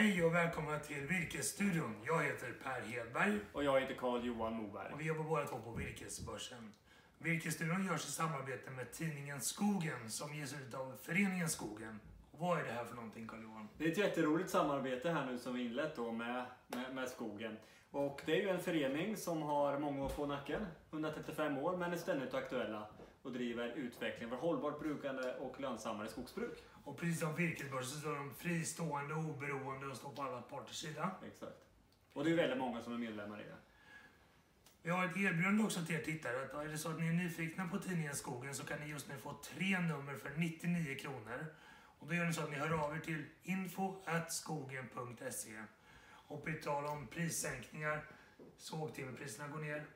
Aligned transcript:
Hej 0.00 0.24
och 0.24 0.34
välkomna 0.34 0.78
till 0.78 1.06
Virkesstudion. 1.06 1.94
Jag 2.06 2.22
heter 2.22 2.52
Per 2.64 2.80
Hedberg 2.80 3.38
Och 3.52 3.64
jag 3.64 3.80
heter 3.80 3.94
Carl 3.94 4.26
Johan 4.26 4.54
Moberg. 4.54 4.92
och 4.92 5.00
vi 5.00 5.04
jobbar 5.04 5.24
båda 5.24 5.46
två 5.46 5.58
på 5.58 5.72
Virkesbörsen. 5.72 6.72
Virkesstudion 7.18 7.86
görs 7.86 8.08
i 8.08 8.10
samarbete 8.10 8.70
med 8.70 8.92
tidningen 8.92 9.40
Skogen 9.40 10.10
som 10.10 10.34
ges 10.34 10.52
ut 10.52 10.74
av 10.74 10.96
Föreningen 11.02 11.48
Skogen. 11.48 12.00
Och 12.40 12.46
vad 12.46 12.58
är 12.58 12.64
det 12.64 12.72
här 12.72 12.84
för 12.84 12.94
någonting 12.94 13.26
Carl-Johan? 13.26 13.68
Det 13.78 13.84
är 13.84 13.92
ett 13.92 13.98
jätteroligt 13.98 14.50
samarbete 14.50 15.10
här 15.10 15.26
nu 15.26 15.38
som 15.38 15.54
vi 15.54 15.64
inlett 15.64 15.96
då 15.96 16.12
med, 16.12 16.44
med, 16.66 16.94
med 16.94 17.08
skogen. 17.08 17.56
Och 17.90 18.22
det 18.26 18.32
är 18.32 18.42
ju 18.42 18.48
en 18.48 18.60
förening 18.60 19.16
som 19.16 19.42
har 19.42 19.78
många 19.78 20.04
år 20.04 20.08
på 20.08 20.26
nacken, 20.26 20.66
135 20.90 21.58
år, 21.58 21.76
men 21.76 21.92
är 21.92 21.96
ständigt 21.96 22.34
aktuella 22.34 22.86
och 23.22 23.32
driver 23.32 23.68
utveckling 23.68 24.28
för 24.28 24.36
hållbart 24.36 24.80
brukande 24.80 25.34
och 25.34 25.60
lönsammare 25.60 26.08
skogsbruk. 26.08 26.58
Och 26.84 26.98
precis 26.98 27.20
som 27.20 27.36
Virkesbörsen 27.36 27.90
så 27.90 27.98
står 27.98 28.14
de 28.14 28.34
fristående, 28.34 29.14
oberoende 29.14 29.86
och 29.86 29.96
står 29.96 30.10
på 30.10 30.22
alla 30.22 30.42
parters 30.42 30.76
sida. 30.76 31.10
Exakt. 31.26 31.64
Och 32.12 32.24
det 32.24 32.30
är 32.30 32.36
väldigt 32.36 32.58
många 32.58 32.82
som 32.82 32.92
är 32.92 32.98
medlemmar 32.98 33.40
i 33.40 33.44
det. 33.44 33.56
Vi 34.82 34.90
har 34.90 35.04
ett 35.04 35.16
erbjudande 35.16 35.64
också 35.64 35.80
till 35.80 35.94
er 35.94 36.02
tittare. 36.02 36.44
Att 36.44 36.66
är 36.66 36.68
det 36.68 36.78
så 36.78 36.88
att 36.90 37.00
ni 37.00 37.08
är 37.08 37.12
nyfikna 37.12 37.68
på 37.68 37.78
tidningen 37.78 38.14
Skogen 38.14 38.54
så 38.54 38.64
kan 38.64 38.80
ni 38.80 38.86
just 38.86 39.08
nu 39.08 39.14
få 39.18 39.32
tre 39.32 39.80
nummer 39.80 40.16
för 40.16 40.30
99 40.36 40.94
kronor. 40.94 41.46
Och 42.00 42.06
då 42.08 42.14
gör 42.14 42.24
ni 42.26 42.32
så 42.32 42.42
att 42.42 42.50
ni 42.50 42.56
hör 42.56 42.84
av 42.84 42.96
er 42.96 43.00
till 43.00 43.24
info.skogen.se. 43.42 45.62
Och 46.28 46.44
på 46.44 46.50
tal 46.64 46.86
om 46.86 47.06
prissänkningar, 47.06 48.04
sågtimmerpriserna 48.56 49.48
går 49.48 49.58
ner. 49.58 49.86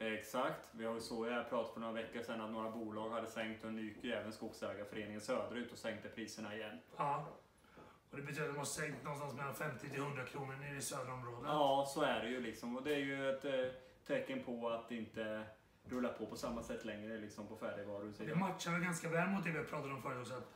Exakt. 0.00 0.68
Vi 0.72 0.84
har 0.84 0.94
ju 0.94 1.00
så 1.00 1.26
jag 1.26 1.48
pratade 1.48 1.72
för 1.74 1.80
några 1.80 1.92
veckor 1.92 2.22
sedan 2.22 2.40
att 2.40 2.50
några 2.50 2.70
bolag 2.70 3.10
hade 3.10 3.30
sänkt 3.30 3.64
och 3.64 3.72
nu 3.72 3.82
gick 3.82 4.04
ju 4.04 4.12
även 4.12 4.32
Skogsägarföreningen 4.32 5.20
Söderut 5.20 5.72
och 5.72 5.78
sänkte 5.78 6.08
priserna 6.08 6.56
igen. 6.56 6.78
Ja. 6.96 7.28
Och 8.10 8.16
det 8.16 8.22
betyder 8.22 8.42
att 8.48 8.54
de 8.54 8.58
har 8.58 8.64
sänkt 8.64 9.04
någonstans 9.04 9.34
mellan 9.34 9.54
50 9.54 9.90
till 9.90 10.00
100 10.00 10.24
kronor 10.24 10.56
nere 10.56 10.76
i 10.76 10.82
södra 10.82 11.12
området. 11.12 11.44
Ja, 11.46 11.86
så 11.94 12.02
är 12.02 12.20
det 12.22 12.28
ju 12.28 12.40
liksom. 12.40 12.76
Och 12.76 12.82
det 12.82 12.94
är 12.94 12.98
ju 12.98 13.30
ett 13.30 13.44
eh, 13.44 13.66
tecken 14.06 14.44
på 14.44 14.68
att 14.70 14.88
det 14.88 14.96
inte 14.96 15.44
rullar 15.84 16.12
på 16.12 16.26
på 16.26 16.36
samma 16.36 16.62
sätt 16.62 16.84
längre 16.84 17.18
liksom 17.18 17.46
på 17.46 17.54
Det 17.54 17.60
färdigvarusidan. 17.60 18.38
matchar 18.38 18.78
ganska 18.78 19.08
väl 19.08 19.28
mot 19.28 19.44
det 19.44 19.50
vi 19.50 19.64
pratade 19.64 19.94
om 19.94 20.02
förut 20.02 20.20
också. 20.20 20.34
Att 20.34 20.52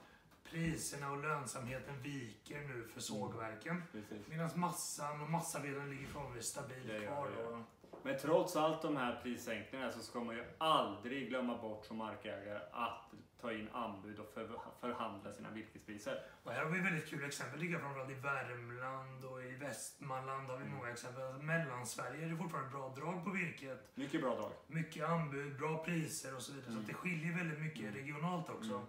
priserna 0.50 1.10
och 1.10 1.22
lönsamheten 1.22 2.02
viker 2.02 2.60
nu 2.60 2.86
för 2.94 3.00
sågverken. 3.00 3.82
Precis. 3.92 4.26
Medan 4.28 4.50
massan 4.54 5.20
och 5.20 5.30
massaveden 5.30 5.90
ligger 5.90 6.06
förhållandevis 6.06 6.46
stabilt 6.46 6.86
gör 6.88 7.06
kvar. 7.06 7.28
ja. 7.38 7.50
då. 7.50 7.62
Men 8.02 8.18
trots 8.18 8.56
allt 8.56 8.82
de 8.82 8.96
här 8.96 9.20
prissänkningarna 9.22 9.92
så 9.92 10.00
ska 10.00 10.20
man 10.20 10.34
ju 10.36 10.44
aldrig 10.58 11.28
glömma 11.28 11.58
bort 11.58 11.84
som 11.86 11.96
markägare 11.96 12.60
att 12.72 13.10
ta 13.40 13.52
in 13.52 13.68
anbud 13.72 14.18
och 14.18 14.30
för, 14.34 14.48
förhandla 14.80 15.32
sina 15.32 15.50
virkespriser. 15.50 16.22
Och 16.44 16.52
här 16.52 16.64
har 16.64 16.70
vi 16.70 16.80
väldigt 16.80 17.06
kul 17.10 17.24
exempel. 17.24 17.60
Ligger 17.60 17.78
framförallt 17.78 18.10
i 18.10 18.14
Värmland 18.14 19.24
och 19.24 19.42
i 19.42 19.50
Västmanland 19.56 20.50
har 20.50 20.56
vi 20.56 20.64
Mm. 20.64 20.76
många 20.76 20.90
exempel. 20.90 21.22
Alltså, 21.22 21.42
Mellansverige 21.42 22.24
är 22.26 22.30
det 22.30 22.36
fortfarande 22.36 22.70
bra 22.70 22.94
drag 22.96 23.24
på 23.24 23.30
virket. 23.30 23.90
Mycket 23.94 24.20
bra 24.20 24.34
drag. 24.34 24.52
Mycket 24.66 25.08
anbud, 25.08 25.58
bra 25.58 25.84
priser 25.84 26.36
och 26.36 26.42
så 26.42 26.52
vidare. 26.52 26.72
Så 26.72 26.78
att 26.78 26.86
det 26.86 26.94
skiljer 26.94 27.36
väldigt 27.36 27.58
mycket 27.60 27.80
Mm. 27.80 27.94
regionalt 27.94 28.48
också. 28.50 28.74
Mm. 28.74 28.86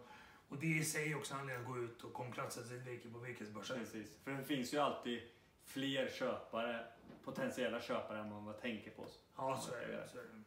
Och 0.50 0.58
det 0.58 0.68
i 0.68 0.84
sig 0.84 1.16
också 1.16 1.36
anledning 1.36 1.66
att 1.66 1.74
gå 1.74 1.78
ut 1.78 2.04
och 2.04 2.14
konkurrensutsätta 2.14 2.70
sitt 2.70 2.88
virke 2.88 3.10
på 3.10 3.20
virkesbörsen. 3.20 3.80
Precis. 3.80 4.18
För 4.24 4.32
det 4.32 4.44
finns 4.44 4.74
ju 4.74 4.78
alltid 4.78 5.22
fler 5.66 6.10
köpare, 6.10 6.86
potentiella 7.24 7.82
köpare 7.82 8.20
än 8.20 8.32
vad 8.32 8.44
man 8.44 8.54
tänker 8.62 8.92
på. 8.92 9.06
Ja, 9.38 9.58
så 9.58 9.74
är 9.74 9.88
det. 9.88 10.08
Så 10.12 10.18
är 10.18 10.24
det. 10.24 10.44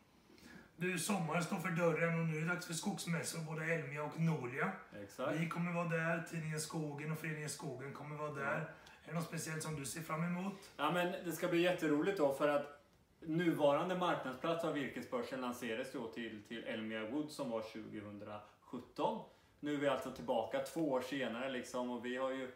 Du, 0.76 0.98
sommaren 0.98 1.44
står 1.44 1.56
för 1.56 1.70
dörren 1.70 2.20
och 2.20 2.26
nu 2.26 2.36
är 2.36 2.40
det 2.40 2.46
dags 2.46 2.66
för 2.66 2.74
skogsmässor, 2.74 3.40
både 3.40 3.64
Elmia 3.64 4.02
och 4.02 4.20
Nolia. 4.20 4.72
Exakt. 5.02 5.40
Vi 5.40 5.48
kommer 5.48 5.72
vara 5.72 5.88
där, 5.88 6.22
tidningen 6.30 6.60
Skogen 6.60 7.12
och 7.12 7.18
föreningen 7.18 7.48
Skogen 7.48 7.92
kommer 7.92 8.16
vara 8.16 8.32
där. 8.32 8.74
Är 9.04 9.08
det 9.08 9.14
något 9.14 9.24
speciellt 9.24 9.62
som 9.62 9.76
du 9.76 9.84
ser 9.84 10.00
fram 10.00 10.24
emot? 10.24 10.52
Ja, 10.76 10.90
men 10.92 11.24
det 11.24 11.32
ska 11.32 11.48
bli 11.48 11.62
jätteroligt 11.62 12.18
då 12.18 12.34
för 12.34 12.48
att 12.48 12.80
nuvarande 13.20 13.96
marknadsplats 13.96 14.64
av 14.64 14.72
virkesbörsen 14.72 15.40
lanserades 15.40 15.92
då 15.92 16.08
till, 16.08 16.42
till 16.48 16.64
Elmia 16.64 17.10
Wood 17.10 17.30
som 17.30 17.50
var 17.50 17.60
2017. 17.60 19.24
Nu 19.60 19.74
är 19.74 19.78
vi 19.78 19.88
alltså 19.88 20.10
tillbaka 20.10 20.60
två 20.60 20.90
år 20.90 21.00
senare 21.00 21.50
liksom 21.50 21.90
och 21.90 22.04
vi 22.04 22.16
har 22.16 22.30
ju 22.30 22.50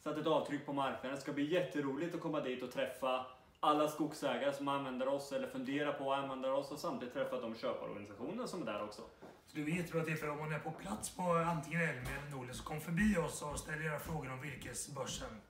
satt 0.00 0.16
ett 0.16 0.26
avtryck 0.26 0.66
på 0.66 0.72
marknaden. 0.72 1.14
Det 1.14 1.20
ska 1.20 1.32
bli 1.32 1.52
jätteroligt 1.52 2.14
att 2.14 2.20
komma 2.20 2.40
dit 2.40 2.62
och 2.62 2.72
träffa 2.72 3.26
alla 3.60 3.88
skogsägare 3.88 4.52
som 4.52 4.68
använder 4.68 5.08
oss 5.08 5.32
eller 5.32 5.48
funderar 5.48 5.92
på 5.92 6.12
att 6.12 6.22
använda 6.22 6.52
oss 6.52 6.70
och 6.70 6.78
samtidigt 6.78 7.14
träffa 7.14 7.40
de 7.40 7.54
köparorganisationer 7.54 8.46
som 8.46 8.62
är 8.62 8.66
där 8.66 8.82
också. 8.82 9.02
Så 9.46 9.56
det 9.56 9.62
är 9.62 9.66
jättebra 9.66 10.04
tillfälle 10.04 10.32
om 10.32 10.38
man 10.38 10.52
är 10.52 10.58
på 10.58 10.70
plats 10.70 11.16
på 11.16 11.22
antingen 11.22 11.80
Elmia 11.80 12.16
eller 12.20 12.36
Nolia 12.36 12.54
så 12.54 12.64
kom 12.64 12.80
förbi 12.80 13.16
oss 13.16 13.42
och 13.42 13.58
ställ 13.58 13.82
era 13.82 13.98
frågor 13.98 14.32
om 14.32 14.40
virkesbörsen. 14.40 15.40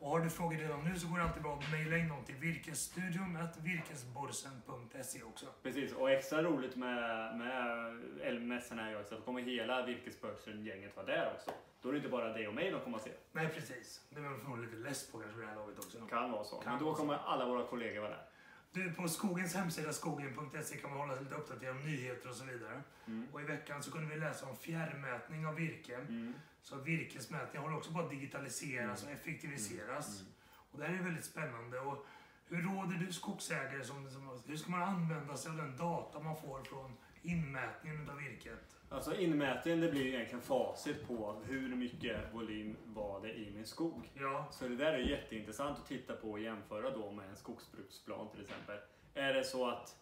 Och 0.00 0.10
har 0.10 0.20
du 0.20 0.30
frågor 0.30 0.56
redan 0.56 0.84
nu 0.84 0.98
så 0.98 1.08
går 1.08 1.16
det 1.18 1.24
alltid 1.24 1.42
bra 1.42 1.54
att 1.54 1.72
mejla 1.72 1.98
in 1.98 2.08
dem 2.08 2.24
till 2.24 2.34
virkesstudion 2.34 3.48
virkesborsen.se 3.62 5.22
också. 5.22 5.46
Precis, 5.62 5.92
och 5.92 6.10
extra 6.10 6.42
roligt 6.42 6.76
med, 6.76 7.36
med 7.38 8.00
Elmässan 8.22 8.78
är 8.78 8.90
ju 8.90 9.00
också 9.00 9.14
att 9.14 9.24
kommer 9.24 9.40
hela 9.40 9.86
virkesbörsen-gänget 9.86 10.96
vara 10.96 11.06
där 11.06 11.32
också. 11.34 11.50
Då 11.82 11.88
är 11.88 11.92
det 11.92 11.98
inte 11.98 12.10
bara 12.10 12.32
dig 12.32 12.48
och 12.48 12.54
mig 12.54 12.70
de 12.70 12.80
kommer 12.80 12.96
att 12.96 13.04
se. 13.04 13.10
Nej, 13.32 13.48
precis. 13.48 14.00
Det 14.10 14.16
är 14.16 14.22
man 14.22 14.40
förmodligen 14.40 14.70
lite 14.74 14.88
less 14.88 15.12
på 15.12 15.18
kanske 15.18 15.36
vid 15.36 15.46
det 15.46 15.50
här 15.50 15.56
laget 15.56 15.78
också. 15.78 15.98
Kan 16.06 16.30
vara 16.30 16.44
så. 16.44 16.56
Kan 16.56 16.72
Men 16.72 16.84
då 16.84 16.94
kommer 16.94 17.14
alla 17.14 17.46
våra 17.46 17.66
kollegor 17.66 18.00
vara 18.00 18.10
där. 18.10 18.24
Du, 18.72 18.92
på 18.92 19.08
skogens 19.08 19.54
hemsida 19.54 19.92
skogen.se 19.92 20.76
kan 20.76 20.90
man 20.90 20.98
hålla 20.98 21.14
sig 21.14 21.24
lite 21.24 21.36
uppdaterad 21.36 21.76
om 21.76 21.82
nyheter 21.82 22.28
och 22.28 22.34
så 22.34 22.44
vidare. 22.44 22.82
Mm. 23.06 23.26
Och 23.32 23.40
i 23.40 23.44
veckan 23.44 23.82
så 23.82 23.90
kunde 23.90 24.14
vi 24.14 24.20
läsa 24.20 24.46
om 24.46 24.56
fjärrmätning 24.56 25.46
av 25.46 25.54
virke. 25.54 25.94
Mm. 25.94 26.34
Så 26.62 26.76
virkesmätning 26.76 27.62
håller 27.62 27.76
också 27.76 27.92
på 27.92 28.00
att 28.00 28.10
digitaliseras 28.10 29.04
och 29.04 29.10
effektiviseras. 29.10 30.20
Mm. 30.20 30.32
Och 30.70 30.78
det 30.78 30.84
här 30.86 30.94
är 30.94 31.02
väldigt 31.02 31.24
spännande. 31.24 31.80
Och 31.80 32.06
hur 32.48 32.62
råder 32.62 32.96
du 33.06 33.12
skogsägare 33.12 33.84
som, 33.84 34.10
som, 34.10 34.42
hur 34.46 34.56
ska 34.56 34.70
man 34.70 34.82
använda 34.82 35.36
sig 35.36 35.50
av 35.50 35.56
den 35.56 35.76
data 35.76 35.97
får 36.46 36.62
från 36.62 36.96
inmätningen 37.22 38.10
av 38.10 38.16
virket? 38.16 38.76
Alltså 38.90 39.16
inmätningen 39.16 39.80
det 39.80 39.88
blir 39.90 40.06
egentligen 40.06 40.40
facit 40.42 41.06
på 41.06 41.42
hur 41.44 41.76
mycket 41.76 42.34
volym 42.34 42.76
var 42.84 43.20
det 43.20 43.32
i 43.38 43.50
min 43.54 43.66
skog. 43.66 44.10
Ja, 44.14 44.48
Så 44.50 44.68
det 44.68 44.76
där 44.76 44.92
är 44.92 44.98
jätteintressant 44.98 45.78
att 45.78 45.86
titta 45.86 46.16
på 46.16 46.30
och 46.30 46.40
jämföra 46.40 46.90
då 46.90 47.10
med 47.10 47.28
en 47.28 47.36
skogsbruksplan 47.36 48.28
till 48.30 48.40
exempel. 48.40 48.78
Är 49.14 49.34
det 49.34 49.44
så 49.44 49.68
att 49.68 49.96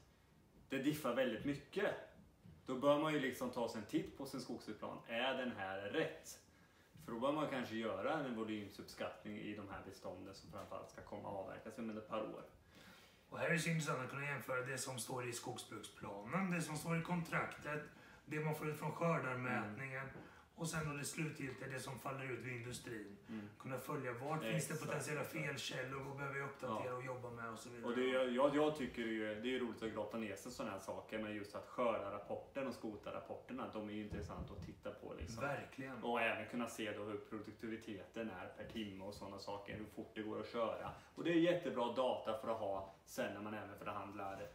det 0.68 0.78
diffar 0.78 1.14
väldigt 1.14 1.44
mycket, 1.44 1.90
då 2.66 2.74
bör 2.74 2.98
man 2.98 3.12
ju 3.12 3.20
liksom 3.20 3.50
ta 3.50 3.68
sig 3.68 3.80
en 3.80 3.86
titt 3.86 4.18
på 4.18 4.26
sin 4.26 4.40
skogsbruksplan. 4.40 4.98
Är 5.06 5.34
den 5.34 5.52
här 5.56 5.78
rätt? 5.78 6.38
För 7.04 7.12
då 7.12 7.20
bör 7.20 7.32
man 7.32 7.48
kanske 7.48 7.76
göra 7.76 8.12
en 8.12 8.36
volymsuppskattning 8.36 9.38
i 9.38 9.54
de 9.54 9.68
här 9.68 9.82
bestånden 9.84 10.34
som 10.34 10.50
framförallt 10.50 10.90
ska 10.90 11.02
komma 11.02 11.28
avverkas 11.28 11.78
om 11.78 11.98
ett 11.98 12.08
par 12.08 12.20
år 12.20 12.42
och 13.30 13.38
här 13.38 13.46
är 13.46 13.52
det 13.52 13.58
så 13.58 13.68
intressant 13.68 13.98
att 13.98 14.10
kunna 14.10 14.24
jämföra 14.24 14.60
det 14.60 14.78
som 14.78 14.98
står 14.98 15.28
i 15.28 15.32
skogsbruksplanen, 15.32 16.50
det 16.50 16.62
som 16.62 16.76
står 16.76 16.98
i 16.98 17.02
kontraktet, 17.02 17.82
det 18.26 18.40
man 18.40 18.54
får 18.54 18.68
ut 18.68 18.78
från 18.78 18.92
skördarmätningen 18.92 20.06
och 20.66 20.70
sen 20.70 20.88
då 20.90 20.96
det 20.96 21.04
slutgiltiga, 21.04 21.68
det 21.68 21.80
som 21.80 21.98
faller 21.98 22.24
ut 22.32 22.38
vid 22.44 22.56
industrin. 22.56 23.16
Mm. 23.28 23.48
Kunna 23.58 23.78
följa 23.78 24.12
vart 24.12 24.42
finns 24.42 24.52
det 24.68 24.74
Exakt, 24.74 24.80
potentiella 24.80 25.20
exakt. 25.20 25.38
felkällor, 25.44 26.00
vad 26.04 26.16
behöver 26.16 26.38
jag 26.38 26.48
uppdatera 26.48 26.94
och 26.96 27.04
jobba 27.04 27.30
med 27.30 27.48
och 27.52 27.58
så 27.58 27.68
vidare. 27.70 27.90
Och 27.92 27.96
det, 27.98 28.10
är- 28.14 28.28
jag, 28.28 28.56
jag 28.56 28.76
tycker 28.76 29.02
ju, 29.02 29.34
det 29.42 29.54
är 29.56 29.58
roligt 29.60 29.82
att 29.82 29.92
grotta 29.92 30.18
ner 30.18 30.36
sig 30.36 30.52
i 30.52 30.54
sådana 30.54 30.72
här 30.72 30.80
saker, 30.80 31.18
men 31.18 31.34
just 31.34 31.54
att 31.54 31.66
skördarrapporten 31.68 32.66
och 32.66 32.74
skotarrapporterna, 32.74 33.70
de 33.72 33.88
är 33.88 33.92
ju 33.92 34.02
intressanta 34.02 34.52
att 34.52 34.66
titta 34.66 34.90
på. 34.90 35.14
Liksom. 35.18 35.40
Verkligen. 35.44 36.02
Och 36.02 36.20
även 36.20 36.46
kunna 36.50 36.66
se 36.68 36.92
då 36.92 37.04
hur 37.04 37.16
produktiviteten 37.18 38.30
är 38.30 38.46
per 38.56 38.64
timme 38.72 39.04
och 39.04 39.14
sådana 39.14 39.38
saker, 39.38 39.76
hur 39.76 39.84
fort 39.84 40.10
det 40.14 40.22
går 40.22 40.40
att 40.40 40.48
köra. 40.52 40.90
Och 41.14 41.24
det 41.24 41.30
är 41.30 41.34
jättebra 41.34 41.92
data 41.92 42.38
för 42.38 42.48
att 42.48 42.58
ha 42.60 42.94
sen 43.04 43.34
när 43.34 43.40
man 43.40 43.54
även 43.54 43.78
förhandlar 43.78 44.48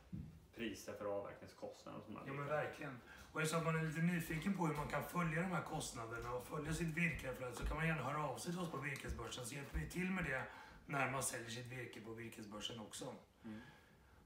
priser 0.55 0.93
för 0.93 1.05
avverkningskostnader 1.05 1.97
och 1.99 2.05
sådana 2.05 2.23
Ja 2.27 2.33
men 2.33 2.47
verkligen. 2.47 2.97
Och 3.31 3.41
eftersom 3.41 3.63
man 3.63 3.75
är 3.75 3.83
lite 3.83 4.01
nyfiken 4.01 4.53
på 4.53 4.67
hur 4.67 4.75
man 4.75 4.87
kan 4.87 5.03
följa 5.03 5.41
de 5.41 5.51
här 5.51 5.63
kostnaderna 5.63 6.31
och 6.31 6.47
följa 6.47 6.73
sitt 6.73 6.97
virkeflöde 6.97 7.55
så 7.55 7.65
kan 7.65 7.77
man 7.77 7.87
gärna 7.87 8.03
höra 8.03 8.27
av 8.27 8.37
sig 8.37 8.51
till 8.51 8.61
oss 8.61 8.71
på 8.71 8.77
virkesbörsen 8.77 9.45
så 9.45 9.55
hjälper 9.55 9.79
vi 9.79 9.89
till 9.89 10.11
med 10.11 10.23
det 10.25 10.43
när 10.85 11.11
man 11.11 11.23
säljer 11.23 11.49
sitt 11.49 11.65
virke 11.65 12.01
på 12.01 12.13
virkesbörsen 12.13 12.79
också. 12.79 13.15
Mm. 13.45 13.61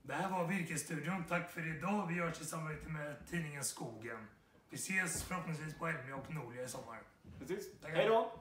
Det 0.01 0.13
här 0.13 0.29
var 0.29 0.47
Virkesstudion. 0.47 1.23
Tack 1.23 1.51
för 1.51 1.77
idag. 1.77 2.07
Vi 2.07 2.15
görs 2.15 2.41
i 2.41 2.45
samarbete 2.45 2.89
med 2.89 3.27
tidningen 3.27 3.63
Skogen. 3.63 4.27
Vi 4.69 4.75
ses 4.75 5.23
förhoppningsvis 5.23 5.77
på 5.77 5.87
Elmia 5.87 6.15
och 6.15 6.33
Nolia 6.33 6.63
i 6.63 6.67
sommar. 6.67 7.01
Precis. 7.39 7.69
Hej 7.83 8.07
då! 8.07 8.39